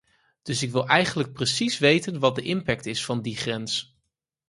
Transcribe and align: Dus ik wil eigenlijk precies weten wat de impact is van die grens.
Dus 0.41 0.63
ik 0.63 0.71
wil 0.71 0.87
eigenlijk 0.87 1.33
precies 1.33 1.77
weten 1.77 2.19
wat 2.19 2.35
de 2.35 2.41
impact 2.41 2.85
is 2.85 3.05
van 3.05 3.21
die 3.21 3.37
grens. 3.37 3.97